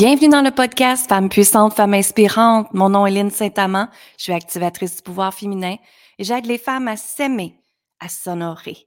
[0.00, 2.72] Bienvenue dans le podcast Femme puissante, femme inspirante.
[2.72, 3.86] Mon nom est Lynne Saint-Amand.
[4.16, 5.76] Je suis activatrice du pouvoir féminin
[6.18, 7.60] et j'aide les femmes à s'aimer,
[7.98, 8.78] à s'honorer,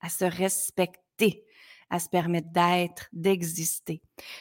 [0.00, 1.44] à se respecter,
[1.90, 4.00] à se permettre d'être, d'exister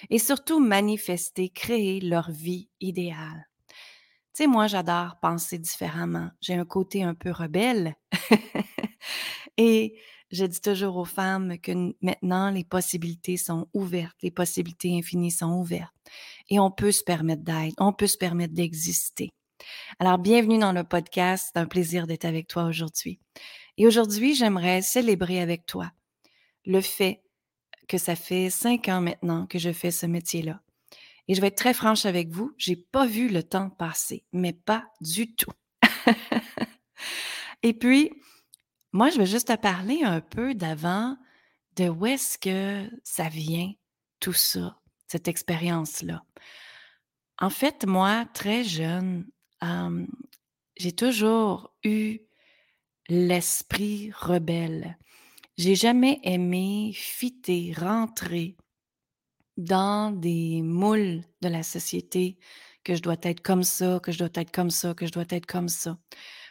[0.09, 3.49] et surtout manifester, créer leur vie idéale.
[3.67, 6.29] Tu sais, moi, j'adore penser différemment.
[6.39, 7.97] J'ai un côté un peu rebelle.
[9.57, 9.99] et
[10.33, 15.51] je dis toujours aux femmes que maintenant, les possibilités sont ouvertes, les possibilités infinies sont
[15.51, 15.93] ouvertes.
[16.49, 19.29] Et on peut se permettre d'être, on peut se permettre d'exister.
[19.99, 21.51] Alors, bienvenue dans le podcast.
[21.53, 23.19] C'est un plaisir d'être avec toi aujourd'hui.
[23.77, 25.91] Et aujourd'hui, j'aimerais célébrer avec toi
[26.65, 27.23] le fait
[27.87, 30.61] que ça fait cinq ans maintenant que je fais ce métier-là.
[31.27, 34.53] Et je vais être très franche avec vous, j'ai pas vu le temps passer, mais
[34.53, 35.51] pas du tout.
[37.63, 38.11] Et puis,
[38.91, 41.17] moi, je vais juste te parler un peu d'avant
[41.77, 43.71] de où est-ce que ça vient,
[44.19, 44.77] tout ça,
[45.13, 46.23] cette expérience-là.
[47.39, 49.27] En fait, moi, très jeune,
[50.75, 52.19] j'ai toujours eu
[53.09, 54.97] l'esprit rebelle.
[55.55, 58.57] J'ai jamais aimé fitter, rentrer
[59.55, 62.39] dans des moules de la société,
[62.83, 65.25] que je dois être comme ça, que je dois être comme ça, que je dois
[65.29, 65.99] être comme ça.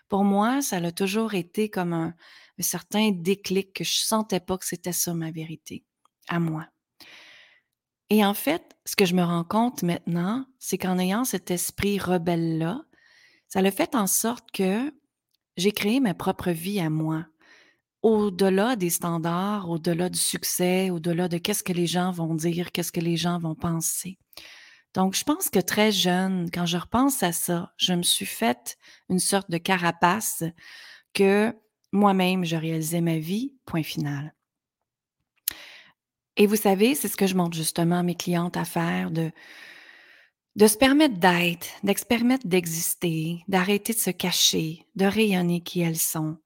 [0.08, 2.14] Pour moi, ça a toujours été comme un,
[2.60, 5.84] certain déclic que je sentais pas que c'était ça ma vérité,
[6.28, 6.71] à moi.
[8.12, 11.98] Et en fait, ce que je me rends compte maintenant, c'est qu'en ayant cet esprit
[11.98, 12.82] rebelle-là,
[13.48, 14.92] ça a fait en sorte que
[15.56, 17.24] j'ai créé ma propre vie à moi.
[18.02, 22.92] Au-delà des standards, au-delà du succès, au-delà de qu'est-ce que les gens vont dire, qu'est-ce
[22.92, 24.18] que les gens vont penser.
[24.92, 28.76] Donc, je pense que très jeune, quand je repense à ça, je me suis faite
[29.08, 30.44] une sorte de carapace
[31.14, 31.56] que
[31.92, 34.34] moi-même, je réalisais ma vie, point final.
[36.36, 39.30] Et vous savez, c'est ce que je montre justement à mes clientes à faire, de,
[40.56, 46.38] de se permettre d'être, d'expermettre d'exister, d'arrêter de se cacher, de rayonner qui elles sont,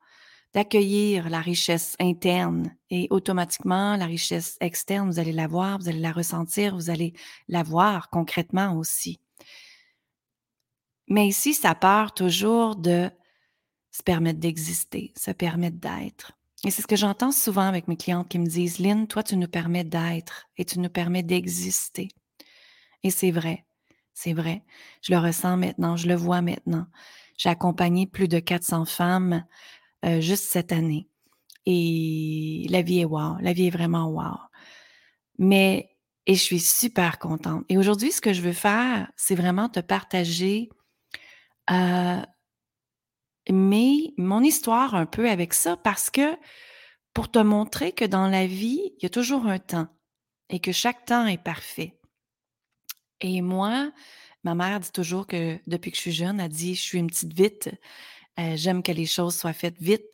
[0.54, 6.00] d'accueillir la richesse interne et automatiquement la richesse externe, vous allez la voir, vous allez
[6.00, 7.12] la ressentir, vous allez
[7.48, 9.20] la voir concrètement aussi.
[11.08, 13.10] Mais ici, ça part toujours de
[13.92, 16.35] se permettre d'exister, se permettre d'être.
[16.65, 19.37] Et c'est ce que j'entends souvent avec mes clientes qui me disent, Lynn, toi, tu
[19.37, 22.09] nous permets d'être et tu nous permets d'exister.
[23.03, 23.67] Et c'est vrai,
[24.15, 24.65] c'est vrai.
[25.03, 26.87] Je le ressens maintenant, je le vois maintenant.
[27.37, 29.44] J'ai accompagné plus de 400 femmes
[30.05, 31.09] euh, juste cette année.
[31.67, 34.38] Et la vie est wow, la vie est vraiment wow.
[35.38, 35.91] Mais,
[36.27, 37.65] et je suis super contente.
[37.69, 40.71] Et aujourd'hui, ce que je veux faire, c'est vraiment te partager
[41.71, 42.23] euh,
[43.50, 46.36] mais mon histoire un peu avec ça parce que
[47.14, 49.88] pour te montrer que dans la vie, il y a toujours un temps
[50.50, 51.98] et que chaque temps est parfait.
[53.20, 53.90] Et moi,
[54.44, 57.06] ma mère dit toujours que depuis que je suis jeune, elle dit je suis une
[57.06, 57.70] petite vite.
[58.38, 60.04] Euh, j'aime que les choses soient faites vite.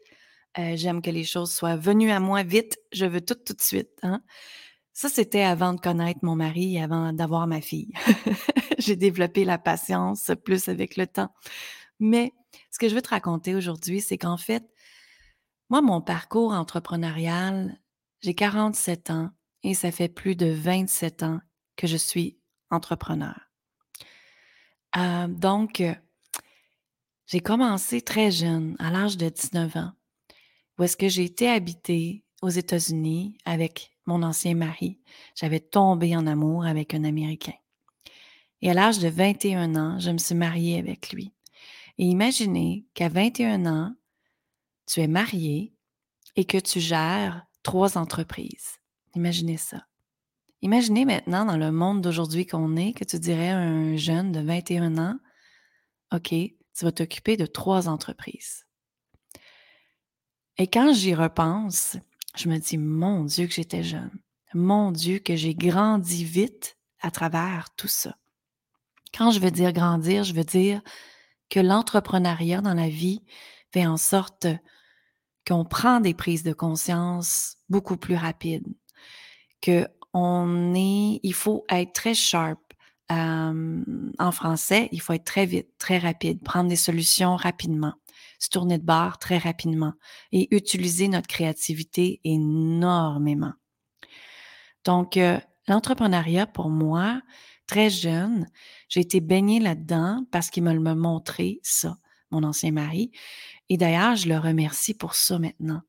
[0.58, 2.78] Euh, j'aime que les choses soient venues à moi vite.
[2.92, 3.90] Je veux tout tout de suite.
[4.02, 4.22] Hein.
[4.92, 7.92] Ça, c'était avant de connaître mon mari, avant d'avoir ma fille.
[8.78, 11.30] J'ai développé la patience plus avec le temps.
[12.02, 12.32] Mais
[12.72, 14.68] ce que je veux te raconter aujourd'hui, c'est qu'en fait,
[15.70, 17.80] moi, mon parcours entrepreneurial,
[18.22, 19.30] j'ai 47 ans
[19.62, 21.40] et ça fait plus de 27 ans
[21.76, 23.38] que je suis entrepreneur.
[24.96, 25.80] Euh, donc,
[27.26, 29.92] j'ai commencé très jeune, à l'âge de 19 ans,
[30.78, 34.98] où est-ce que j'ai été habitée aux États-Unis avec mon ancien mari.
[35.36, 37.54] J'avais tombé en amour avec un Américain.
[38.60, 41.32] Et à l'âge de 21 ans, je me suis mariée avec lui.
[41.98, 43.94] Et imaginez qu'à 21 ans,
[44.86, 45.74] tu es marié
[46.36, 48.78] et que tu gères trois entreprises.
[49.14, 49.86] Imaginez ça.
[50.62, 54.40] Imaginez maintenant dans le monde d'aujourd'hui qu'on est que tu dirais à un jeune de
[54.40, 55.18] 21 ans,
[56.12, 58.64] OK, tu vas t'occuper de trois entreprises.
[60.58, 61.96] Et quand j'y repense,
[62.36, 64.12] je me dis, mon Dieu que j'étais jeune.
[64.54, 68.16] Mon Dieu que j'ai grandi vite à travers tout ça.
[69.16, 70.82] Quand je veux dire grandir, je veux dire
[71.52, 73.22] que l'entrepreneuriat dans la vie
[73.74, 74.46] fait en sorte
[75.46, 78.66] qu'on prend des prises de conscience beaucoup plus rapides,
[79.60, 82.58] que on est, il faut être très sharp.
[83.10, 87.92] en français, il faut être très vite, très rapide, prendre des solutions rapidement,
[88.38, 89.92] se tourner de barre très rapidement
[90.32, 93.52] et utiliser notre créativité énormément.
[94.86, 95.38] Donc, euh,
[95.68, 97.20] l'entrepreneuriat, pour moi,
[97.72, 98.46] très jeune,
[98.90, 101.96] j'ai été baignée là-dedans parce qu'il me montré, ça,
[102.30, 103.10] mon ancien mari.
[103.70, 105.80] Et d'ailleurs, je le remercie pour ça maintenant.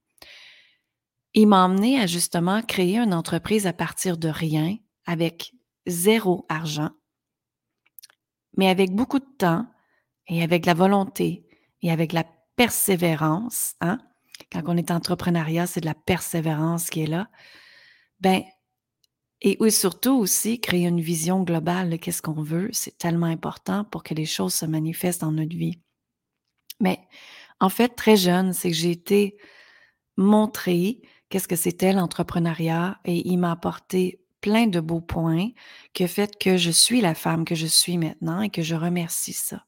[1.33, 5.51] Il m'a emmené à justement créer une entreprise à partir de rien, avec
[5.85, 6.91] zéro argent,
[8.55, 9.67] mais avec beaucoup de temps
[10.27, 11.45] et avec la volonté
[11.81, 12.23] et avec la
[12.55, 13.99] persévérance, hein?
[14.53, 17.27] Quand on est entrepreneuriat, c'est de la persévérance qui est là.
[18.21, 18.43] Ben,
[19.43, 24.01] et surtout aussi créer une vision globale de qu'est-ce qu'on veut, c'est tellement important pour
[24.01, 25.79] que les choses se manifestent dans notre vie.
[26.79, 26.99] Mais
[27.59, 29.37] en fait, très jeune, c'est que j'ai été
[30.15, 35.49] montrée qu'est-ce que c'était l'entrepreneuriat et il m'a apporté plein de beaux points
[35.93, 39.33] qui fait que je suis la femme que je suis maintenant et que je remercie
[39.33, 39.65] ça.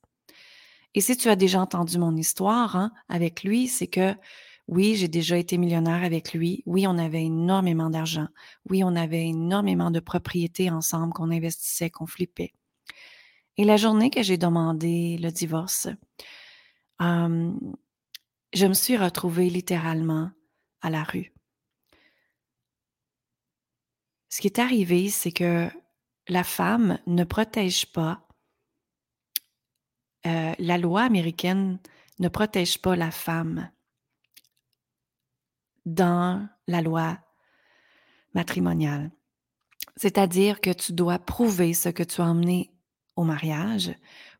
[0.93, 4.15] Et si tu as déjà entendu mon histoire hein, avec lui, c'est que
[4.67, 6.63] oui, j'ai déjà été millionnaire avec lui.
[6.65, 8.27] Oui, on avait énormément d'argent.
[8.69, 12.53] Oui, on avait énormément de propriétés ensemble qu'on investissait, qu'on flippait.
[13.57, 15.87] Et la journée que j'ai demandé le divorce,
[16.99, 20.31] je me suis retrouvée littéralement
[20.81, 21.31] à la rue.
[24.29, 25.69] Ce qui est arrivé, c'est que
[26.27, 28.27] la femme ne protège pas,
[30.23, 31.79] la loi américaine
[32.19, 33.69] ne protège pas la femme
[35.85, 37.17] dans la loi
[38.33, 39.11] matrimoniale.
[39.95, 42.71] C'est-à-dire que tu dois prouver ce que tu as emmené
[43.15, 43.93] au mariage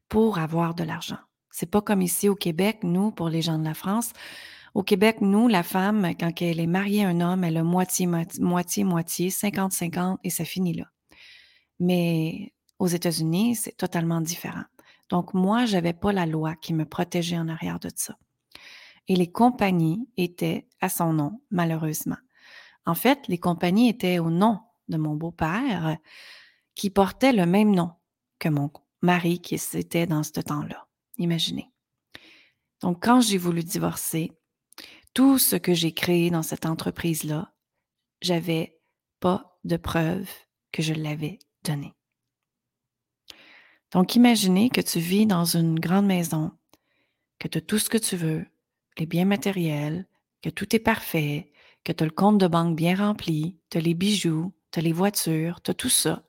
[0.09, 1.17] pour avoir de l'argent.
[1.49, 4.11] C'est pas comme ici au Québec, nous, pour les gens de la France.
[4.73, 8.07] Au Québec, nous, la femme, quand elle est mariée à un homme, elle a moitié,
[8.07, 10.85] moitié, moitié, 50-50 et ça finit là.
[11.79, 14.65] Mais aux États-Unis, c'est totalement différent.
[15.09, 18.17] Donc, moi, j'avais pas la loi qui me protégeait en arrière de ça.
[19.07, 22.17] Et les compagnies étaient à son nom, malheureusement.
[22.85, 25.97] En fait, les compagnies étaient au nom de mon beau-père,
[26.75, 27.91] qui portait le même nom
[28.39, 28.71] que mon
[29.01, 30.87] mari qui était dans ce temps-là.
[31.17, 31.71] Imaginez.
[32.81, 34.31] Donc, quand j'ai voulu divorcer,
[35.13, 37.53] tout ce que j'ai créé dans cette entreprise-là,
[38.21, 38.79] j'avais
[39.19, 40.29] pas de preuve
[40.71, 41.93] que je l'avais donné.
[43.91, 46.51] Donc, imaginez que tu vis dans une grande maison,
[47.39, 48.45] que tu as tout ce que tu veux,
[48.97, 50.07] les biens matériels,
[50.41, 51.51] que tout est parfait,
[51.83, 54.81] que tu as le compte de banque bien rempli, tu as les bijoux, tu as
[54.81, 56.23] les voitures, tu as tout ça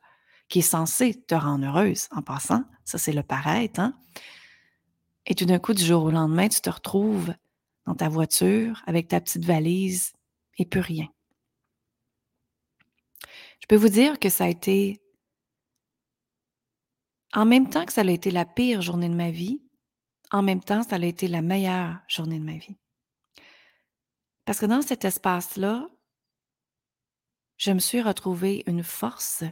[0.49, 2.65] qui est censé te rendre heureuse en passant.
[2.85, 3.81] Ça, c'est le paraître.
[3.81, 3.99] Hein?
[5.27, 7.35] Et tout d'un coup, du jour au lendemain, tu te retrouves
[7.85, 10.13] dans ta voiture avec ta petite valise
[10.59, 11.09] et plus rien.
[13.61, 15.01] Je peux vous dire que ça a été,
[17.33, 19.61] en même temps que ça a été la pire journée de ma vie,
[20.33, 22.77] en même temps, ça a été la meilleure journée de ma vie.
[24.45, 25.89] Parce que dans cet espace-là,
[27.57, 29.45] je me suis retrouvée une force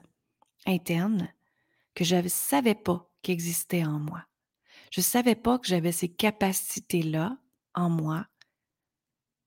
[0.67, 1.33] interne
[1.95, 4.25] que je ne savais pas qu'existait en moi.
[4.91, 7.37] Je ne savais pas que j'avais ces capacités-là
[7.75, 8.27] en moi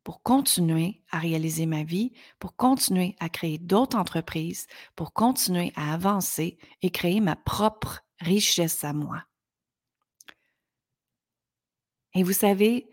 [0.03, 5.93] pour continuer à réaliser ma vie, pour continuer à créer d'autres entreprises, pour continuer à
[5.93, 9.26] avancer et créer ma propre richesse à moi.
[12.17, 12.89] Et vous savez,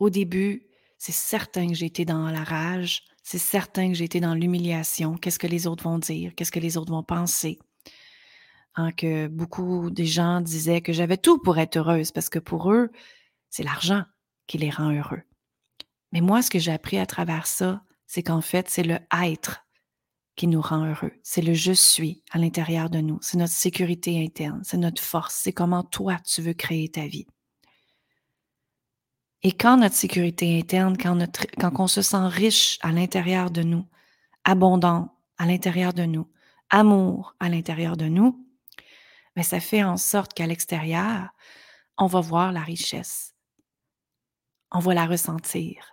[0.00, 0.66] au début,
[0.98, 5.16] c'est certain que j'ai été dans la rage, c'est certain que j'ai été dans l'humiliation.
[5.16, 6.34] Qu'est-ce que les autres vont dire?
[6.34, 7.60] Qu'est-ce que les autres vont penser?
[8.74, 12.72] Hein, que beaucoup des gens disaient que j'avais tout pour être heureuse parce que pour
[12.72, 12.90] eux,
[13.50, 14.02] c'est l'argent
[14.48, 15.22] qui les rend heureux.
[16.10, 19.64] Mais moi, ce que j'ai appris à travers ça, c'est qu'en fait, c'est le être
[20.34, 21.12] qui nous rend heureux.
[21.22, 23.18] C'est le je suis à l'intérieur de nous.
[23.22, 24.60] C'est notre sécurité interne.
[24.64, 25.36] C'est notre force.
[25.36, 27.26] C'est comment toi, tu veux créer ta vie.
[29.46, 31.18] Et quand notre sécurité interne, quand,
[31.60, 33.86] quand on se sent riche à l'intérieur de nous,
[34.44, 36.26] abondant à l'intérieur de nous,
[36.70, 38.42] amour à l'intérieur de nous,
[39.36, 41.28] mais ben, ça fait en sorte qu'à l'extérieur,
[41.98, 43.34] on va voir la richesse.
[44.72, 45.92] On va la ressentir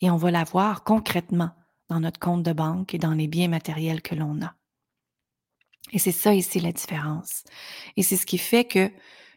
[0.00, 1.50] et on va la voir concrètement
[1.88, 4.54] dans notre compte de banque et dans les biens matériels que l'on a.
[5.92, 7.44] Et c'est ça ici la différence.
[7.96, 8.90] Et c'est ce qui fait que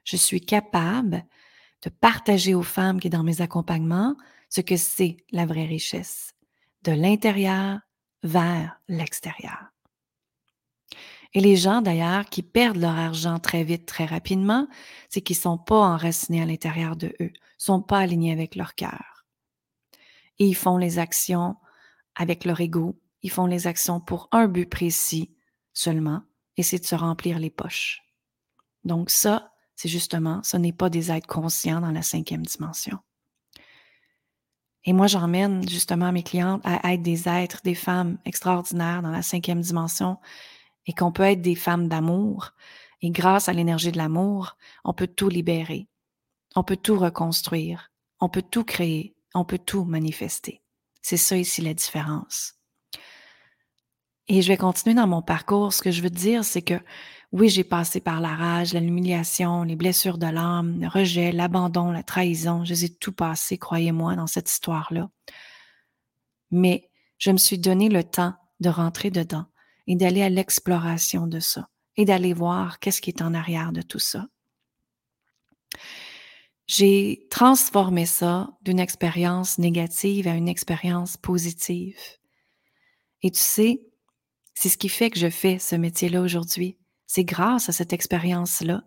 [0.06, 1.26] je suis capable
[1.84, 4.16] de partager aux femmes qui sont dans mes accompagnements
[4.50, 6.34] ce que c'est la vraie richesse,
[6.84, 7.80] de l'intérieur
[8.24, 9.74] vers l'extérieur.
[11.34, 14.68] Et les gens, d'ailleurs, qui perdent leur argent très vite, très rapidement,
[15.10, 18.56] c'est qu'ils ne sont pas enracinés à l'intérieur de eux, ne sont pas alignés avec
[18.56, 19.26] leur cœur.
[20.40, 21.56] Et ils font les actions
[22.16, 25.36] avec leur ego, ils font les actions pour un but précis
[25.74, 26.22] seulement,
[26.58, 28.04] et c'est de se remplir les poches.
[28.84, 33.00] Donc ça, c'est justement, ce n'est pas des êtres conscients dans la cinquième dimension.
[34.86, 39.22] Et moi, j'emmène justement mes clientes à être des êtres, des femmes extraordinaires dans la
[39.22, 40.18] cinquième dimension
[40.86, 42.52] et qu'on peut être des femmes d'amour.
[43.02, 45.88] Et grâce à l'énergie de l'amour, on peut tout libérer.
[46.56, 47.92] On peut tout reconstruire.
[48.20, 49.16] On peut tout créer.
[49.34, 50.62] On peut tout manifester.
[51.02, 52.56] C'est ça ici la différence.
[54.28, 55.74] Et je vais continuer dans mon parcours.
[55.74, 56.80] Ce que je veux dire, c'est que
[57.34, 62.04] Oui, j'ai passé par la rage, l'humiliation, les blessures de l'âme, le rejet, l'abandon, la
[62.04, 62.64] trahison.
[62.64, 65.10] Je les ai tout passé, croyez-moi, dans cette histoire-là.
[66.52, 69.48] Mais je me suis donné le temps de rentrer dedans
[69.88, 73.82] et d'aller à l'exploration de ça et d'aller voir qu'est-ce qui est en arrière de
[73.82, 74.28] tout ça.
[76.68, 81.98] J'ai transformé ça d'une expérience négative à une expérience positive.
[83.24, 83.82] Et tu sais,
[84.54, 86.78] c'est ce qui fait que je fais ce métier-là aujourd'hui.
[87.14, 88.84] C'est grâce à cette expérience-là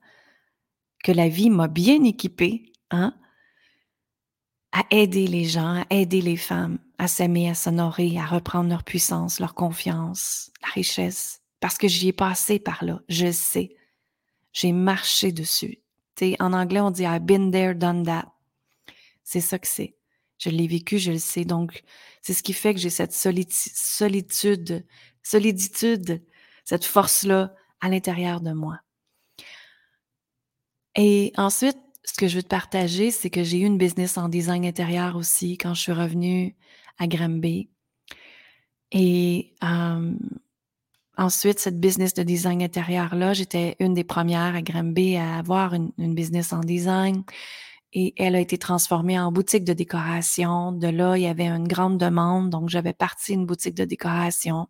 [1.04, 3.14] que la vie m'a bien équipée hein,
[4.72, 8.82] à aider les gens, à aider les femmes à s'aimer, à s'honorer, à reprendre leur
[8.84, 11.40] puissance, leur confiance, la richesse.
[11.60, 13.76] Parce que j'y ai passé par là, je sais.
[14.52, 15.78] J'ai marché dessus.
[16.18, 18.32] sais, en anglais, on dit I've been there, done that.
[19.22, 19.96] C'est ça que c'est.
[20.38, 21.44] Je l'ai vécu, je le sais.
[21.44, 21.82] Donc,
[22.22, 24.84] c'est ce qui fait que j'ai cette solitude,
[25.22, 26.24] soliditude,
[26.64, 28.78] cette force-là à l'intérieur de moi.
[30.96, 34.28] Et ensuite, ce que je veux te partager, c'est que j'ai eu une business en
[34.28, 36.56] design intérieur aussi quand je suis revenue
[36.98, 37.68] à Granby.
[38.92, 39.54] Et
[41.18, 45.92] ensuite, cette business de design intérieur-là, j'étais une des premières à Granby à avoir une,
[45.98, 47.24] une, business en design.
[47.92, 50.72] Et elle a été transformée en boutique de décoration.
[50.72, 54.68] De là, il y avait une grande demande, donc j'avais parti une boutique de décoration.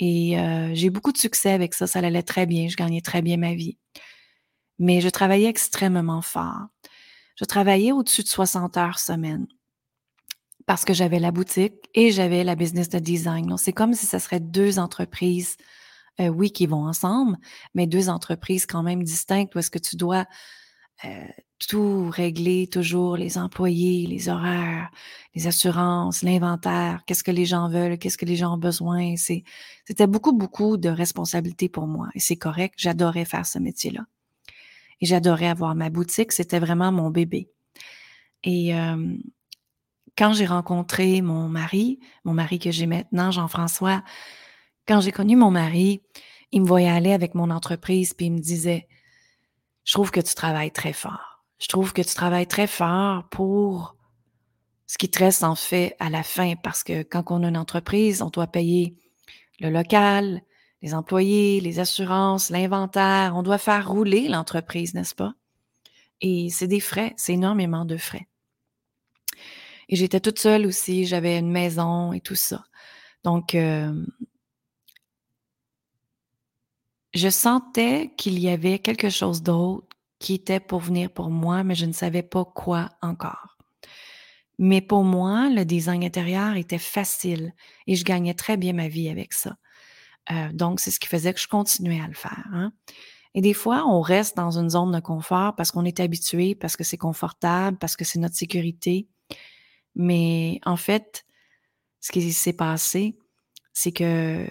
[0.00, 3.20] Et euh, j'ai beaucoup de succès avec ça, ça allait très bien, je gagnais très
[3.20, 3.76] bien ma vie.
[4.78, 6.68] Mais je travaillais extrêmement fort.
[7.36, 9.46] Je travaillais au-dessus de 60 heures semaine
[10.66, 13.46] parce que j'avais la boutique et j'avais la business de design.
[13.46, 15.56] Donc, c'est comme si ce serait deux entreprises,
[16.18, 17.36] euh, oui, qui vont ensemble,
[17.74, 20.26] mais deux entreprises quand même distinctes où est-ce que tu dois
[21.04, 21.26] euh,
[21.68, 24.90] tout régler toujours, les employés, les horaires,
[25.34, 29.14] les assurances, l'inventaire, qu'est-ce que les gens veulent, qu'est-ce que les gens ont besoin.
[29.16, 32.08] C'était beaucoup, beaucoup de responsabilités pour moi.
[32.14, 34.06] Et c'est correct, j'adorais faire ce métier-là.
[35.00, 37.48] Et j'adorais avoir ma boutique, c'était vraiment mon bébé.
[38.42, 39.16] Et euh,
[40.16, 44.02] quand j'ai rencontré mon mari, mon mari que j'ai maintenant, Jean-François,
[44.88, 46.02] quand j'ai connu mon mari,
[46.52, 48.88] il me voyait aller avec mon entreprise, puis il me disait,
[49.90, 51.30] je trouve que tu travailles très fort
[51.60, 53.96] je trouve que tu travailles très fort pour
[54.86, 57.56] ce qui te reste en fait à la fin, parce que quand on a une
[57.56, 58.96] entreprise, on doit payer
[59.60, 60.40] le local,
[60.82, 65.34] les employés, les assurances, l'inventaire, on doit faire rouler l'entreprise, n'est-ce pas?
[66.22, 68.26] Et c'est des frais, c'est énormément de frais.
[69.90, 72.64] Et j'étais toute seule aussi, j'avais une maison et tout ça.
[73.22, 73.92] Donc, euh,
[77.14, 79.86] je sentais qu'il y avait quelque chose d'autre
[80.18, 83.56] qui était pour venir pour moi, mais je ne savais pas quoi encore.
[84.58, 87.54] Mais pour moi, le design intérieur était facile
[87.86, 89.56] et je gagnais très bien ma vie avec ça.
[90.30, 92.46] Euh, donc, c'est ce qui faisait que je continuais à le faire.
[92.52, 92.72] Hein.
[93.34, 96.76] Et des fois, on reste dans une zone de confort parce qu'on est habitué, parce
[96.76, 99.08] que c'est confortable, parce que c'est notre sécurité.
[99.94, 101.24] Mais en fait,
[102.00, 103.16] ce qui s'est passé,
[103.72, 104.46] c'est que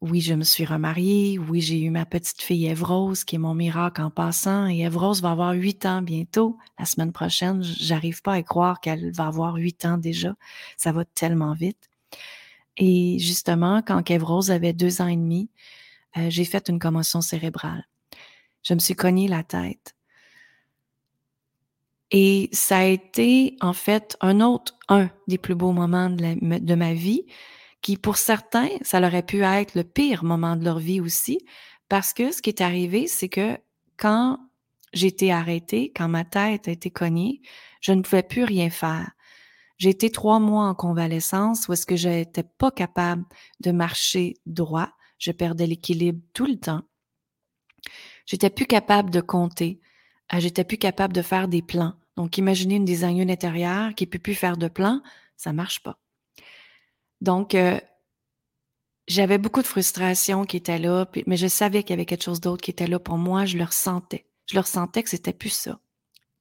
[0.00, 1.38] oui, je me suis remariée.
[1.40, 4.68] Oui, j'ai eu ma petite fille Evrose, qui est mon miracle en passant.
[4.68, 6.56] Et Evrose va avoir huit ans bientôt.
[6.78, 10.34] La semaine prochaine, j'arrive pas à croire qu'elle va avoir huit ans déjà.
[10.76, 11.90] Ça va tellement vite.
[12.76, 15.50] Et justement, quand Evrose avait deux ans et demi,
[16.16, 17.84] euh, j'ai fait une commotion cérébrale.
[18.62, 19.96] Je me suis cogné la tête.
[22.12, 26.94] Et ça a été, en fait, un autre, un des plus beaux moments de ma
[26.94, 27.26] vie
[27.82, 31.38] qui pour certains, ça aurait pu être le pire moment de leur vie aussi,
[31.88, 33.58] parce que ce qui est arrivé, c'est que
[33.96, 34.38] quand
[34.92, 37.40] j'ai été arrêtée, quand ma tête a été cognée,
[37.80, 39.10] je ne pouvais plus rien faire.
[39.78, 43.24] J'ai été trois mois en convalescence où est-ce que je n'étais pas capable
[43.60, 44.90] de marcher droit.
[45.18, 46.82] Je perdais l'équilibre tout le temps.
[48.26, 49.80] J'étais plus capable de compter.
[50.34, 51.94] Euh, j'étais plus capable de faire des plans.
[52.16, 55.00] Donc, imaginez une designer intérieure qui ne peut plus faire de plans,
[55.36, 55.98] ça marche pas.
[57.20, 57.80] Donc, euh,
[59.08, 62.40] j'avais beaucoup de frustration qui était là, mais je savais qu'il y avait quelque chose
[62.40, 63.46] d'autre qui était là pour moi.
[63.46, 64.26] Je le ressentais.
[64.46, 65.80] Je le ressentais que c'était plus ça.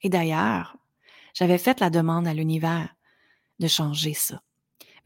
[0.01, 0.77] Et d'ailleurs,
[1.33, 2.93] j'avais fait la demande à l'univers
[3.59, 4.41] de changer ça.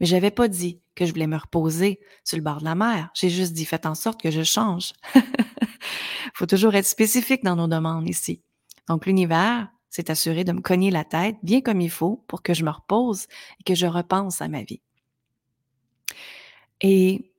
[0.00, 2.74] Mais je n'avais pas dit que je voulais me reposer sur le bord de la
[2.74, 3.10] mer.
[3.14, 4.92] J'ai juste dit, faites en sorte que je change.
[5.14, 5.22] Il
[6.34, 8.42] faut toujours être spécifique dans nos demandes ici.
[8.88, 12.54] Donc, l'univers s'est assuré de me cogner la tête bien comme il faut pour que
[12.54, 13.26] je me repose
[13.60, 14.82] et que je repense à ma vie.
[16.80, 17.32] Et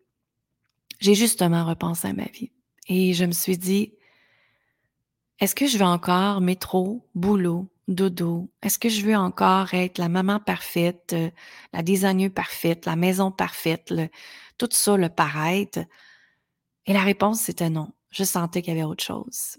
[1.00, 2.51] j'ai justement repensé à ma vie.
[2.88, 3.94] Et je me suis dit,
[5.39, 8.50] est-ce que je veux encore métro, boulot, dodo?
[8.62, 11.30] Est-ce que je veux encore être la maman parfaite, euh,
[11.74, 13.94] la designer parfaite, la maison parfaite,
[14.58, 15.80] tout ça, le paraître?
[16.86, 17.92] Et la réponse, c'était non.
[18.10, 19.58] Je sentais qu'il y avait autre chose.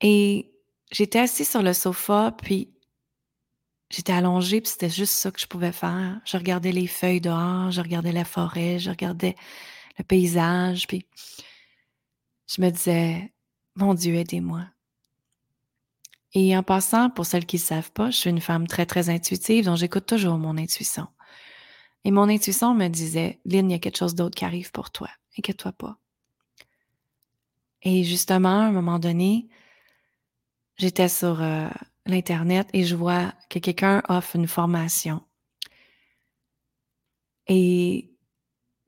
[0.00, 0.52] Et
[0.90, 2.75] j'étais assise sur le sofa, puis
[3.90, 6.20] j'étais allongée, puis c'était juste ça que je pouvais faire.
[6.24, 9.36] Je regardais les feuilles dehors, je regardais la forêt, je regardais
[9.98, 11.06] le paysage, puis
[12.46, 13.32] je me disais,
[13.76, 14.66] mon Dieu, aidez-moi.
[16.32, 19.08] Et en passant, pour celles qui ne savent pas, je suis une femme très, très
[19.08, 21.06] intuitive, donc j'écoute toujours mon intuition.
[22.04, 24.90] Et mon intuition me disait, Lynn, il y a quelque chose d'autre qui arrive pour
[24.90, 25.08] toi.
[25.38, 25.98] Inquiète-toi pas.
[27.82, 29.48] Et justement, à un moment donné,
[30.76, 31.68] j'étais sur euh,
[32.06, 35.22] l'Internet et je vois que quelqu'un offre une formation.
[37.48, 38.10] Et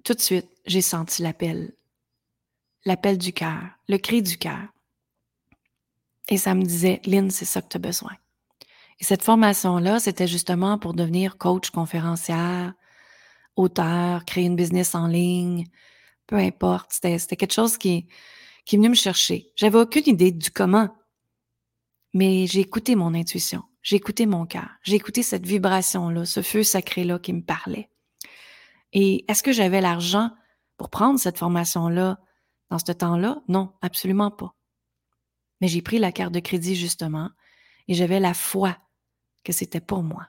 [0.04, 1.74] tout de suite, j'ai senti l'appel.
[2.84, 4.68] L'appel du cœur, le cri du cœur.
[6.28, 8.12] Et ça me disait, Lynn, c'est ça que tu as besoin.
[9.00, 12.74] Et cette formation-là, c'était justement pour devenir coach conférencière,
[13.56, 15.66] auteur, créer une business en ligne,
[16.26, 16.92] peu importe.
[16.92, 18.08] C'était quelque chose qui,
[18.64, 19.52] qui est venu me chercher.
[19.56, 20.88] J'avais aucune idée du comment,
[22.14, 26.62] mais j'ai écouté mon intuition, j'ai écouté mon cœur, j'ai écouté cette vibration-là, ce feu
[26.62, 27.90] sacré-là qui me parlait.
[28.92, 30.30] Et est-ce que j'avais l'argent
[30.76, 32.18] pour prendre cette formation-là
[32.70, 33.42] dans ce temps-là?
[33.48, 34.54] Non, absolument pas.
[35.60, 37.30] Mais j'ai pris la carte de crédit justement
[37.88, 38.76] et j'avais la foi
[39.44, 40.28] que c'était pour moi.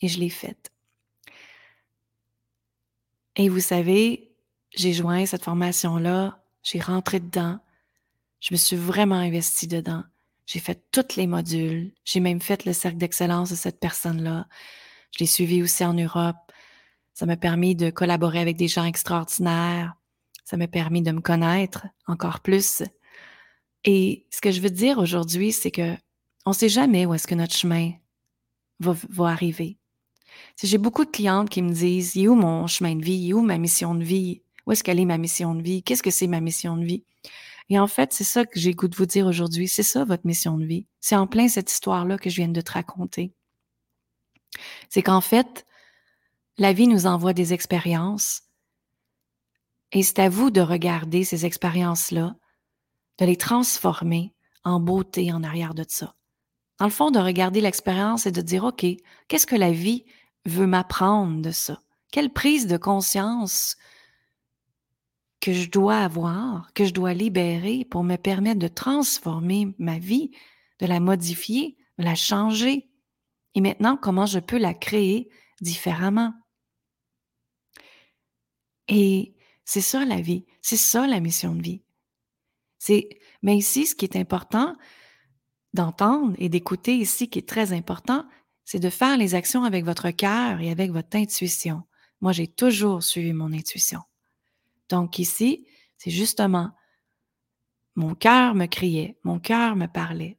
[0.00, 0.72] Et je l'ai faite.
[3.36, 4.34] Et vous savez,
[4.74, 7.60] j'ai joint cette formation-là, j'ai rentré dedans,
[8.40, 10.02] je me suis vraiment investie dedans.
[10.46, 14.46] J'ai fait tous les modules, j'ai même fait le cercle d'excellence de cette personne-là.
[15.12, 16.36] Je l'ai suivi aussi en Europe.
[17.14, 19.94] Ça m'a permis de collaborer avec des gens extraordinaires.
[20.44, 22.82] Ça m'a permis de me connaître encore plus.
[23.84, 25.94] Et ce que je veux dire aujourd'hui, c'est que
[26.44, 27.92] on ne sait jamais où est-ce que notre chemin
[28.80, 29.78] va, va arriver.
[30.62, 33.14] J'ai beaucoup de clientes qui me disent, il est où mon chemin de vie?
[33.14, 34.42] Il est où ma mission de vie?
[34.66, 35.82] Où est-ce qu'elle est ma mission de vie?
[35.82, 37.04] Qu'est-ce que c'est ma mission de vie?
[37.72, 39.66] Et en fait, c'est ça que j'ai goût de vous dire aujourd'hui.
[39.66, 40.86] C'est ça votre mission de vie.
[41.00, 43.32] C'est en plein cette histoire-là que je viens de te raconter.
[44.90, 45.64] C'est qu'en fait,
[46.58, 48.42] la vie nous envoie des expériences
[49.90, 52.36] et c'est à vous de regarder ces expériences-là,
[53.16, 56.14] de les transformer en beauté en arrière de ça.
[56.78, 58.84] Dans le fond, de regarder l'expérience et de dire, OK,
[59.28, 60.04] qu'est-ce que la vie
[60.44, 61.80] veut m'apprendre de ça?
[62.10, 63.78] Quelle prise de conscience
[65.42, 70.30] que je dois avoir, que je dois libérer pour me permettre de transformer ma vie,
[70.78, 72.88] de la modifier, de la changer.
[73.56, 76.32] Et maintenant, comment je peux la créer différemment?
[78.86, 81.82] Et c'est ça la vie, c'est ça la mission de vie.
[82.78, 83.08] C'est,
[83.42, 84.76] mais ici, ce qui est important
[85.74, 88.28] d'entendre et d'écouter ici, qui est très important,
[88.64, 91.82] c'est de faire les actions avec votre cœur et avec votre intuition.
[92.20, 94.02] Moi, j'ai toujours suivi mon intuition.
[94.88, 95.66] Donc ici,
[95.98, 96.72] c'est justement
[97.94, 100.38] mon cœur me criait, mon cœur me parlait.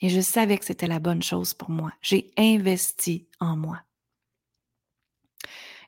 [0.00, 1.92] Et je savais que c'était la bonne chose pour moi.
[2.02, 3.80] J'ai investi en moi.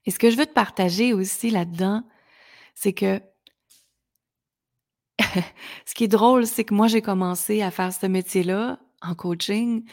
[0.04, 2.02] Et ce que je veux te partager aussi là-dedans,
[2.74, 3.20] c'est que
[5.86, 9.84] ce qui est drôle, c'est que moi, j'ai commencé à faire ce métier-là en coaching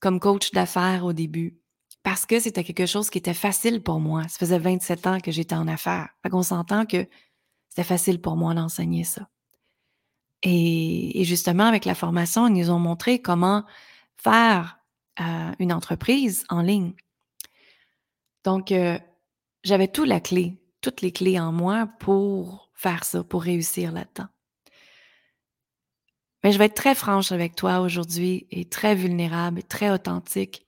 [0.00, 1.58] comme coach d'affaires au début
[2.02, 4.24] parce que c'était quelque chose qui était facile pour moi.
[4.28, 6.10] Ça faisait 27 ans que j'étais en affaires.
[6.22, 7.08] Fait qu'on s'entend que
[7.74, 9.28] c'était facile pour moi d'enseigner ça.
[10.44, 13.64] Et, justement, avec la formation, ils nous ont montré comment
[14.16, 14.78] faire
[15.20, 16.92] euh, une entreprise en ligne.
[18.44, 18.96] Donc, euh,
[19.64, 24.28] j'avais toute la clé, toutes les clés en moi pour faire ça, pour réussir là-dedans.
[26.44, 30.64] Mais je vais être très franche avec toi aujourd'hui et très vulnérable, très authentique.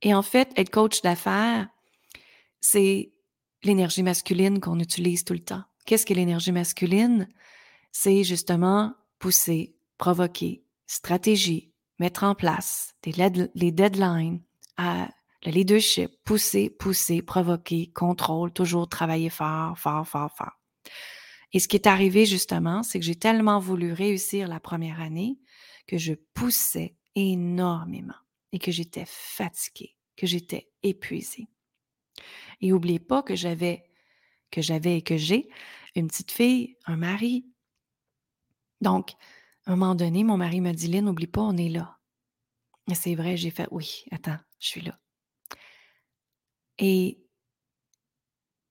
[0.00, 1.68] Et en fait, être coach d'affaires,
[2.62, 3.12] c'est
[3.64, 5.64] l'énergie masculine qu'on utilise tout le temps.
[5.86, 7.28] Qu'est-ce que l'énergie masculine?
[7.92, 14.42] C'est justement pousser, provoquer, stratégie, mettre en place les deadlines,
[14.78, 20.60] le leadership, pousser, pousser, provoquer, contrôle, toujours travailler fort, fort, fort, fort.
[21.52, 25.38] Et ce qui est arrivé justement, c'est que j'ai tellement voulu réussir la première année
[25.86, 28.14] que je poussais énormément
[28.52, 31.48] et que j'étais fatiguée, que j'étais épuisée.
[32.60, 33.89] Et n'oubliez pas que j'avais
[34.50, 35.48] que j'avais et que j'ai,
[35.94, 37.46] une petite fille, un mari.
[38.80, 39.12] Donc,
[39.66, 41.98] à un moment donné, mon mari m'a dit, Lynn, n'oublie pas, on est là.
[42.90, 44.98] Et c'est vrai, j'ai fait, oui, attends, je suis là.
[46.78, 47.22] Et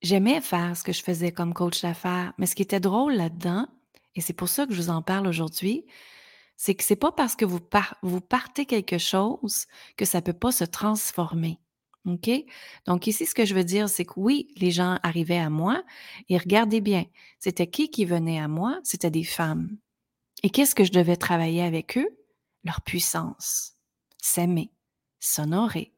[0.01, 3.67] j'aimais faire ce que je faisais comme coach d'affaires, mais ce qui était drôle là-dedans,
[4.15, 5.85] et c'est pour ça que je vous en parle aujourd'hui,
[6.57, 7.61] c'est que c'est pas parce que vous,
[8.01, 9.65] vous partez quelque chose
[9.95, 11.59] que ça peut pas se transformer.
[12.05, 12.29] OK?
[12.85, 15.83] Donc ici, ce que je veux dire, c'est que oui, les gens arrivaient à moi
[16.29, 17.05] et regardez bien,
[17.39, 18.79] c'était qui qui venait à moi?
[18.83, 19.77] C'était des femmes.
[20.43, 22.09] Et qu'est-ce que je devais travailler avec eux?
[22.63, 23.73] Leur puissance,
[24.17, 24.71] s'aimer,
[25.19, 25.93] s'honorer,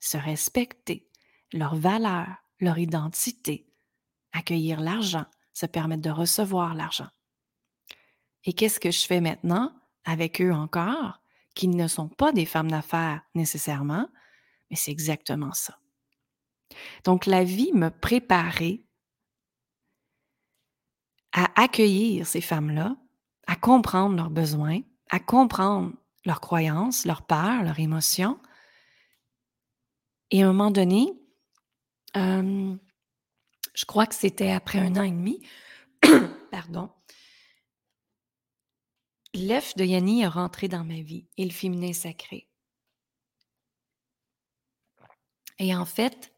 [0.00, 1.08] se respecter,
[1.52, 2.28] leur valeur,
[2.60, 3.66] leur identité,
[4.32, 7.08] accueillir l'argent, se permettre de recevoir l'argent.
[8.44, 9.72] Et qu'est-ce que je fais maintenant
[10.04, 11.20] avec eux encore,
[11.54, 14.08] qui ne sont pas des femmes d'affaires nécessairement,
[14.72, 15.78] mais c'est exactement ça.
[17.04, 18.80] Donc la vie me préparait
[21.32, 22.96] à accueillir ces femmes-là,
[23.46, 24.80] à comprendre leurs besoins,
[25.10, 25.92] à comprendre
[26.24, 28.40] leurs croyances, leurs peurs, leurs émotions.
[30.30, 31.12] Et à un moment donné,
[32.16, 32.74] euh,
[33.74, 35.46] je crois que c'était après un an et demi,
[36.50, 36.90] pardon,
[39.34, 42.48] l'œuf de Yanni est rentré dans ma vie et le féminin sacré.
[45.62, 46.34] Et en fait,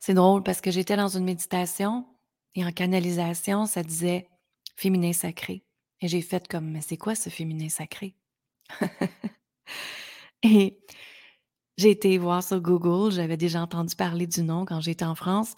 [0.00, 2.04] c'est drôle parce que j'étais dans une méditation
[2.56, 4.26] et en canalisation, ça disait
[4.74, 5.62] féminin sacré.
[6.00, 8.16] Et j'ai fait comme, mais c'est quoi ce féminin sacré?
[10.42, 10.80] et
[11.76, 15.54] j'ai été voir sur Google, j'avais déjà entendu parler du nom quand j'étais en France,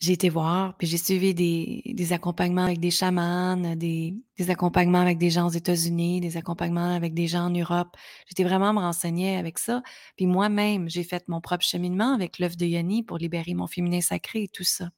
[0.00, 4.14] j'ai été voir, puis j'ai suivi des, accompagnements avec des chamans, des,
[4.48, 7.96] accompagnements avec des gens aux États-Unis, des accompagnements avec des gens en Europe.
[8.28, 9.82] J'étais vraiment me renseigner avec ça.
[10.16, 14.00] Puis moi-même, j'ai fait mon propre cheminement avec l'œuvre de Yoni pour libérer mon féminin
[14.00, 14.90] sacré et tout ça.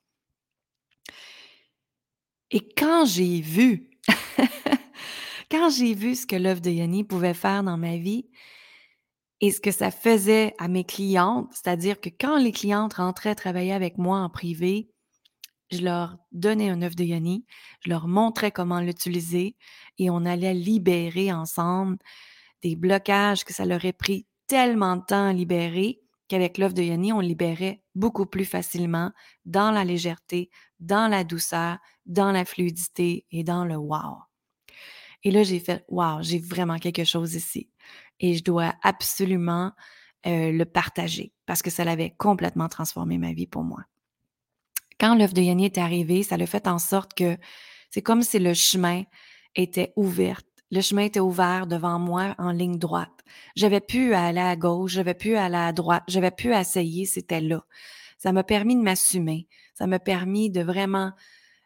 [2.51, 3.91] Et quand j'ai vu,
[5.51, 8.27] quand j'ai vu ce que l'œuvre de Yoni pouvait faire dans ma vie,
[9.41, 13.73] et ce que ça faisait à mes clientes, c'est-à-dire que quand les clientes rentraient travailler
[13.73, 14.91] avec moi en privé,
[15.71, 17.47] je leur donnais un œuf de yoni,
[17.85, 19.57] je leur montrais comment l'utiliser
[19.99, 21.97] et on allait libérer ensemble
[22.63, 26.83] des blocages que ça leur aurait pris tellement de temps à libérer qu'avec l'œuf de
[26.83, 29.11] yoni, on libérait beaucoup plus facilement
[29.45, 30.51] dans la légèreté,
[30.81, 34.19] dans la douceur, dans la fluidité et dans le wow.
[35.23, 37.71] Et là, j'ai fait wow, j'ai vraiment quelque chose ici
[38.21, 39.73] et je dois absolument
[40.25, 43.81] le partager parce que ça l'avait complètement transformé ma vie pour moi.
[45.01, 47.39] Quand l'œuvre de Yanni est arrivé, ça l'a fait en sorte que
[47.91, 49.05] c'est comme si le chemin
[49.57, 50.43] était ouvert.
[50.71, 53.25] Le chemin était ouvert devant moi en ligne droite.
[53.57, 57.65] J'avais pu aller à gauche, j'avais pu aller à droite, j'avais pu essayer, c'était là.
[58.19, 59.49] Ça m'a permis de m'assumer.
[59.75, 61.13] Ça m'a permis de vraiment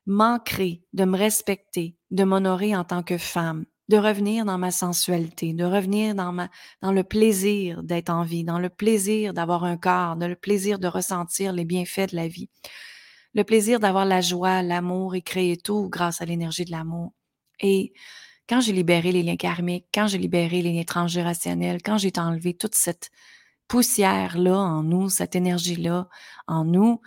[0.06, 5.52] m'ancrer, de me respecter, de m'honorer en tant que femme, de revenir dans ma sensualité,
[5.52, 6.32] de revenir dans,
[6.82, 10.88] le plaisir d'être en vie, dans le plaisir d'avoir un corps, dans le plaisir de
[10.88, 12.48] ressentir les bienfaits de la vie,
[13.34, 17.12] le plaisir d'avoir la joie, l'amour et créer tout grâce à l'énergie de l'amour.
[17.60, 17.92] Et
[18.48, 22.54] quand j'ai libéré les liens karmiques, quand j'ai libéré les liens transgénérationnels, quand j'ai enlevé
[22.54, 23.10] toute cette
[23.68, 26.08] poussière-là en nous, cette énergie-là
[26.46, 27.00] en nous,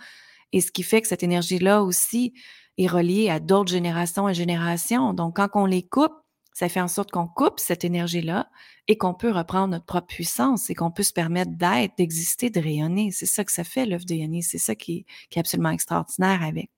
[0.52, 2.34] et ce qui fait que cette énergie-là aussi
[2.78, 5.12] est reliée à d'autres générations et générations.
[5.12, 6.14] Donc, quand on les coupe,
[6.58, 8.50] ça fait en sorte qu'on coupe cette énergie-là
[8.88, 12.58] et qu'on peut reprendre notre propre puissance et qu'on peut se permettre d'être, d'exister, de
[12.58, 13.12] rayonner.
[13.12, 14.42] C'est ça que ça fait, l'œuvre de Yannis.
[14.42, 16.68] C'est ça qui est, absolument extraordinaire avec.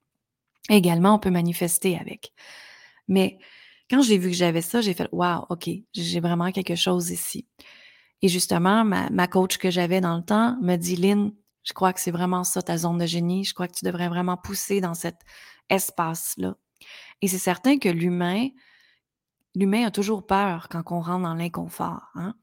[0.69, 2.35] également, on peut manifester avec.
[3.09, 3.39] Mais
[3.89, 7.47] quand j'ai vu que j'avais ça, j'ai fait Wow, OK, j'ai vraiment quelque chose ici.
[8.21, 11.95] Et justement, ma, ma coach que j'avais dans le temps me dit Lynn, je crois
[11.95, 13.47] que c'est vraiment ça ta zone de génie.
[13.47, 15.17] Je crois que tu devrais vraiment pousser dans cet
[15.71, 16.55] espace-là.
[17.23, 18.49] Et c'est certain que l'humain,
[19.55, 22.11] L'humain a toujours peur quand on rentre dans l'inconfort.
[22.15, 22.35] Hein.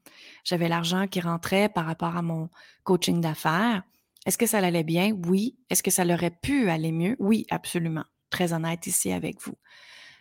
[0.44, 2.50] J'avais l'argent qui rentrait par rapport à mon
[2.84, 3.82] coaching d'affaires.
[4.26, 5.12] Est-ce que ça allait bien?
[5.26, 5.56] Oui.
[5.70, 7.16] Est-ce que ça aurait pu aller mieux?
[7.18, 8.04] Oui, absolument.
[8.30, 9.56] Très honnête ici avec vous.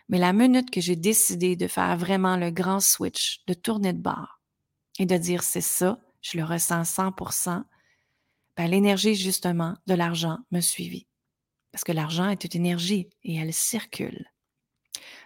[0.09, 4.01] Mais la minute que j'ai décidé de faire vraiment le grand switch, de tourner de
[4.01, 4.39] bord
[4.99, 7.63] et de dire c'est ça, je le ressens 100%
[8.55, 11.07] ben, l'énergie justement de l'argent me suivit.
[11.71, 14.25] Parce que l'argent est une énergie et elle circule.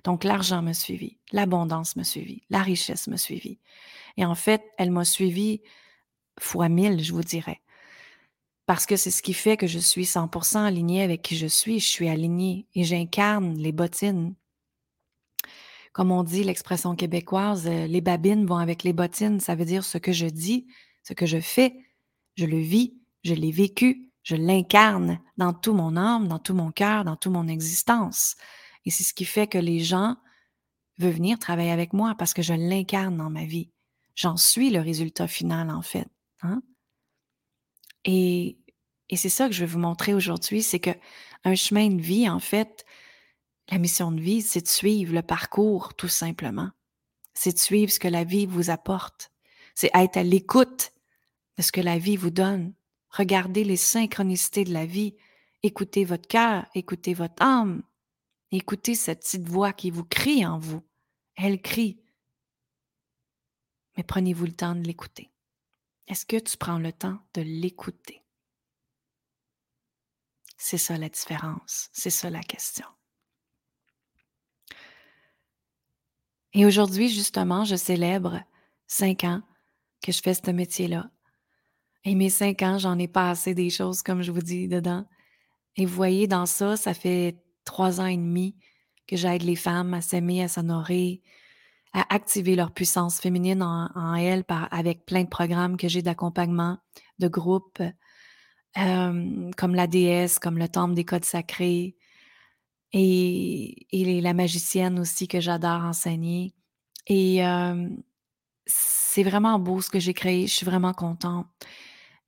[0.04, 3.60] Donc, l'argent me suivit, l'abondance me suivit, la richesse me suivit.
[4.18, 5.62] Et en fait, elle m'a suivi
[6.40, 7.62] fois mille, je vous dirais.
[8.66, 11.80] Parce que c'est ce qui fait que je suis 100% alignée avec qui je suis.
[11.80, 14.34] Je suis alignée et j'incarne les bottines.
[15.94, 19.42] Comme on dit l'expression québécoise, euh, les babines vont avec les bottines.
[19.42, 20.68] Ça veut dire ce que je dis,
[21.04, 21.76] ce que je fais,
[22.38, 26.72] je le vis, je l'ai vécu, je l'incarne dans tout mon âme, dans tout mon
[26.72, 28.36] cœur, dans toute mon existence.
[28.86, 30.18] Et c'est ce qui fait que les gens
[30.98, 33.70] veulent venir travailler avec moi parce que je l'incarne dans ma vie.
[34.16, 36.08] J'en suis le résultat final, en fait.
[36.42, 36.62] Hein.
[38.06, 38.58] Et,
[39.14, 40.92] c'est ça que je vais vous montrer aujourd'hui, c'est que
[41.44, 42.86] un chemin de vie, en fait,
[43.70, 46.70] la mission de vie, c'est de suivre le parcours, tout simplement.
[47.34, 49.32] C'est de suivre ce que la vie vous apporte.
[49.76, 50.92] C'est être à l'écoute
[51.58, 52.74] de ce que la vie vous donne.
[53.10, 55.16] Regardez les synchronicités de la vie.
[55.64, 57.84] Écoutez votre cœur, écoutez votre âme.
[58.52, 60.84] Écoutez cette petite voix qui vous crie en vous.
[61.36, 62.02] Elle crie.
[63.96, 65.32] Mais prenez-vous le temps de l'écouter.
[66.08, 68.22] Est-ce que tu prends le temps de l'écouter?
[70.58, 72.86] C'est ça la différence, c'est ça la question.
[76.54, 78.44] Et aujourd'hui, justement, je célèbre
[78.86, 79.42] cinq ans
[80.04, 81.10] que je fais ce métier-là.
[82.04, 85.08] Et mes cinq ans, j'en ai passé des choses, comme je vous dis, dedans.
[85.78, 88.56] Et vous voyez, dans ça, ça fait trois ans et demi
[89.08, 91.22] que j'aide les femmes à s'aimer, à s'honorer,
[91.94, 96.78] à activer leur puissance féminine en, elles avec plein de programmes que j'ai d'accompagnement,
[97.20, 97.82] de groupes,
[98.78, 101.98] euh, comme la déesse, comme le temple des codes sacrés,
[102.94, 106.54] et, et la magicienne aussi que j'adore enseigner.
[107.08, 107.90] Et euh,
[108.66, 111.48] c'est vraiment beau ce que j'ai créé, je suis vraiment contente.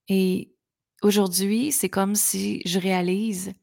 [0.10, 0.54] Et
[1.02, 3.54] aujourd'hui, c'est comme si je réalise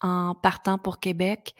[0.00, 1.54] en partant pour Québec,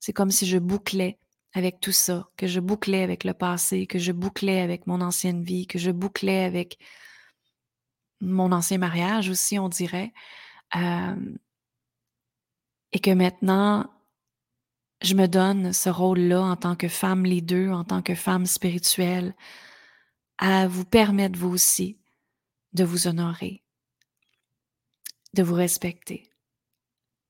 [0.00, 1.18] c'est comme si je bouclais
[1.54, 5.42] avec tout ça, que je bouclais avec le passé, que je bouclais avec mon ancienne
[5.42, 6.78] vie, que je bouclais avec
[8.20, 10.12] mon ancien mariage aussi, on dirait.
[12.92, 13.90] et que maintenant,
[15.02, 19.34] je me donne ce rôle-là en tant que femme leader, en tant que femme spirituelle,
[20.38, 21.98] à vous permettre vous aussi
[22.72, 23.62] de vous honorer,
[25.34, 26.28] de vous respecter,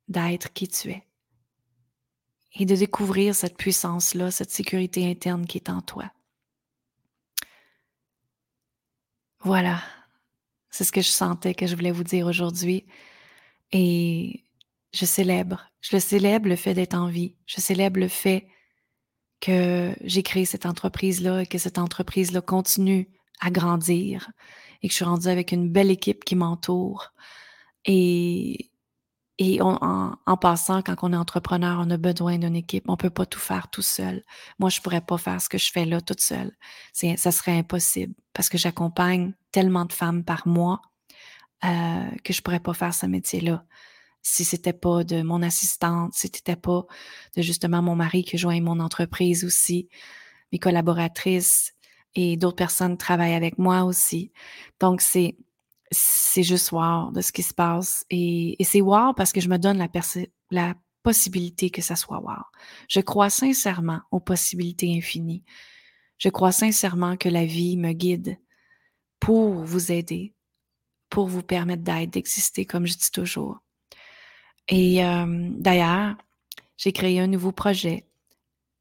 [0.08, 1.04] d'être qui tu es
[2.54, 6.10] et de découvrir cette puissance-là, cette sécurité interne qui est en toi.
[9.40, 9.80] Voilà,
[10.70, 12.86] c'est ce que je sentais que je voulais vous dire aujourd'hui.
[13.70, 14.44] Et
[14.92, 18.48] je célèbre, je le célèbre le fait d'être en vie, je célèbre le fait
[19.40, 23.08] que j'ai créé cette entreprise-là et que cette entreprise-là continue
[23.40, 24.30] à grandir
[24.82, 27.12] et que je suis rendue avec une belle équipe qui m'entoure.
[27.84, 28.70] Et,
[29.40, 32.84] et en, passant, quand on est entrepreneur, on a besoin d'une équipe.
[32.88, 34.24] On peut pas tout faire tout seul.
[34.58, 36.50] Moi, je pourrais pas faire ce que je fais là toute seule.
[36.92, 40.82] Ça serait impossible parce que j'accompagne tellement de femmes par mois
[41.64, 43.64] euh, que je pourrais pas faire ce métier-là
[44.22, 46.84] si c'était pas de mon assistante, si c'était pas
[47.36, 49.88] de justement mon mari qui joint mon entreprise aussi,
[50.52, 51.74] mes collaboratrices
[52.14, 54.32] et d'autres personnes travaillent avec moi aussi.
[54.80, 55.36] Donc, c'est
[55.90, 58.04] c'est juste wow de ce qui se passe.
[58.10, 59.78] Et, c'est wow parce que je me donne
[60.50, 60.74] la,
[61.04, 62.42] possibilité que ça soit wow.
[62.88, 65.44] Je crois sincèrement aux possibilités infinies.
[66.18, 68.38] Je crois sincèrement que la vie me guide
[69.20, 70.34] pour vous aider,
[71.08, 73.58] pour vous permettre d'être, d'exister, comme je dis toujours.
[74.68, 76.16] Et euh, d'ailleurs,
[76.76, 78.06] j'ai créé un nouveau projet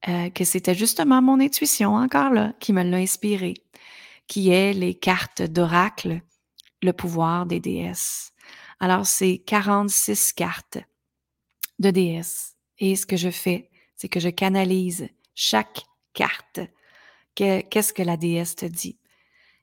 [0.10, 3.54] euh, que c'était justement mon intuition encore là qui me l'a inspiré,
[4.28, 6.22] qui est les cartes d'oracle
[6.82, 8.34] le pouvoir des déesses.
[8.80, 10.78] Alors, c'est 46 cartes
[11.80, 12.56] de déesses.
[12.80, 16.60] Et ce que je fais, c'est que je canalise chaque carte.
[17.36, 18.98] Qu'est-ce que la déesse te dit?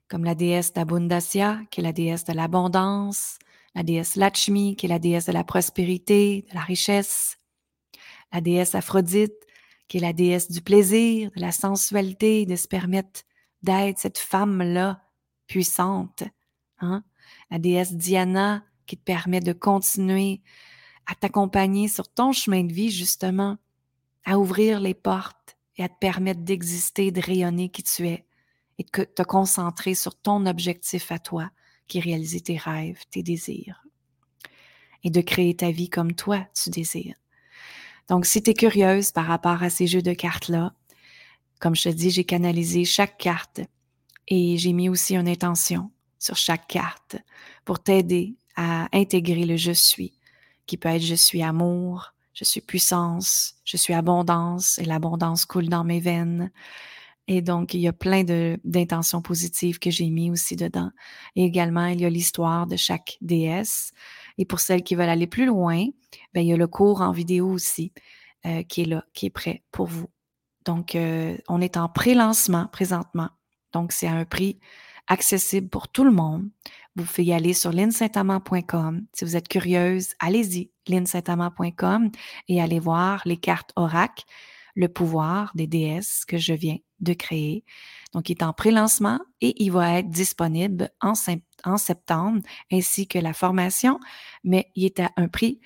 [0.09, 3.37] Comme la déesse d'Abundasya, qui est la déesse de l'abondance,
[3.73, 7.37] la déesse Lakshmi, qui est la déesse de la prospérité, de la richesse,
[8.31, 9.33] la déesse Aphrodite,
[9.87, 13.21] qui est la déesse du plaisir, de la sensualité, de se permettre
[13.61, 15.01] d'être cette femme-là
[15.47, 16.23] puissante,
[16.79, 17.03] Hein?
[17.51, 20.41] La déesse Diana qui te permet de continuer
[21.07, 23.57] à t'accompagner sur ton chemin de vie, justement,
[24.25, 28.25] à ouvrir les portes et à te permettre d'exister, de rayonner qui tu es
[28.77, 31.51] et de te concentrer sur ton objectif à toi,
[31.87, 33.85] qui est réaliser tes rêves, tes désirs
[35.05, 37.15] et de créer ta vie comme toi tu désires.
[38.09, 40.73] Donc, si tu es curieuse par rapport à ces jeux de cartes-là,
[41.59, 43.61] comme je te dis, j'ai canalisé chaque carte
[44.27, 45.91] et j'ai mis aussi une intention
[46.25, 47.17] sur chaque carte
[47.63, 50.13] pour t'aider à intégrer le je suis,
[50.65, 55.69] qui peut être je suis amour, je suis puissance, je suis abondance, et l'abondance coule
[55.69, 56.51] dans mes veines.
[57.27, 60.91] Et donc, il y a plein d'intentions positives que j'ai mis aussi dedans.
[61.35, 63.93] Et également, il y a l'histoire de chaque déesse.
[64.37, 65.85] Et pour celles qui veulent aller plus loin,
[66.33, 67.93] ben, il y a le cours en vidéo aussi
[68.45, 70.07] euh, qui est là, qui est prêt pour vous.
[70.65, 73.29] Donc, euh, on est en pré-lancement présentement.
[73.73, 74.59] Donc, c'est à un prix
[75.07, 76.49] accessible pour tout le monde.
[76.95, 79.05] Vous pouvez y aller sur linsaintamant.com.
[79.13, 82.09] Si vous êtes curieuse, allez-y, linsaintamant.com
[82.47, 84.23] et allez voir les cartes oracle,
[84.75, 87.65] le pouvoir des déesses que je viens de créer.
[88.13, 92.41] Donc, il est en pré-lancement et il va être disponible en, septembre,
[92.71, 93.99] ainsi que la formation,
[94.43, 95.59] mais il est à un prix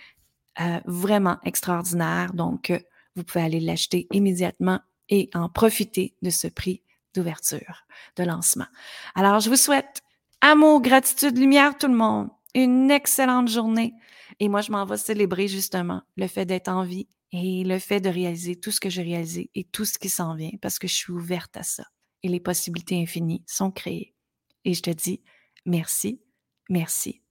[0.60, 2.34] euh, vraiment extraordinaire.
[2.34, 2.80] Donc, euh,
[3.16, 6.82] vous pouvez aller l'acheter immédiatement et en profiter de ce prix
[7.14, 8.68] d'ouverture, de lancement.
[9.16, 10.02] Alors, je vous souhaite
[10.42, 12.30] Amour, gratitude, lumière, tout le monde.
[12.56, 13.94] Une excellente journée.
[14.40, 18.00] Et moi, je m'en vais célébrer justement le fait d'être en vie et le fait
[18.00, 20.88] de réaliser tout ce que j'ai réalisé et tout ce qui s'en vient parce que
[20.88, 21.84] je suis ouverte à ça.
[22.24, 24.16] Et les possibilités infinies sont créées.
[24.64, 25.22] Et je te dis
[25.66, 26.22] merci,
[26.70, 27.22] merci,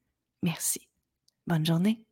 [0.43, 0.89] merci.
[1.47, 2.08] Bonne journée.